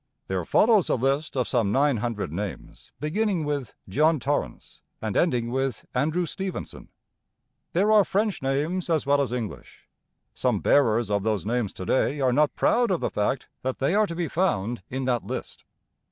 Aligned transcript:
There 0.25 0.43
follows 0.45 0.89
a 0.89 0.95
list 0.95 1.37
of 1.37 1.47
some 1.47 1.71
nine 1.71 1.97
hundred 1.97 2.33
names, 2.33 2.91
beginning 2.99 3.45
with 3.45 3.75
John 3.87 4.19
Torrance 4.19 4.81
and 4.99 5.15
ending 5.15 5.51
with 5.51 5.85
Andrew 5.93 6.25
Stevenson. 6.25 6.89
There 7.73 7.91
are 7.91 8.03
French 8.03 8.41
names 8.41 8.89
as 8.89 9.05
well 9.05 9.21
as 9.21 9.31
English. 9.31 9.87
Some 10.33 10.59
bearers 10.59 11.11
of 11.11 11.21
those 11.21 11.45
names 11.45 11.71
to 11.73 11.85
day 11.85 12.19
are 12.19 12.33
not 12.33 12.55
proud 12.55 12.89
of 12.89 12.99
the 12.99 13.11
fact 13.11 13.47
that 13.61 13.77
they 13.77 13.93
are 13.93 14.07
to 14.07 14.15
be 14.15 14.27
found 14.27 14.81
in 14.89 15.03
that 15.03 15.23
list. 15.23 15.65